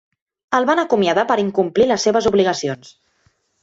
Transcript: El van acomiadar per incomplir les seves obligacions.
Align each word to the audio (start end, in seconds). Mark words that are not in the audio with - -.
El 0.59 0.65
van 0.69 0.81
acomiadar 0.85 1.27
per 1.33 1.39
incomplir 1.43 1.89
les 1.93 2.09
seves 2.09 2.33
obligacions. 2.35 2.95